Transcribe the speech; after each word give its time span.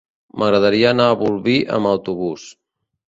M'agradaria 0.43 0.87
anar 0.93 1.07
a 1.11 1.19
Bolvir 1.19 1.59
amb 1.77 1.91
autobús. 1.91 2.49